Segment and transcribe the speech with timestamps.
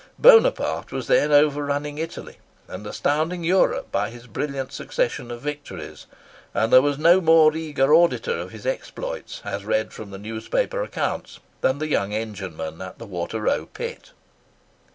[0.17, 6.07] Buonaparte was then overrunning Italy, and astounding Europe by his brilliant succession of victories;
[6.55, 10.81] and there was no more eager auditor of his exploits, as read from the newspaper
[10.81, 14.09] accounts, than the young engineman at the Water row Pit.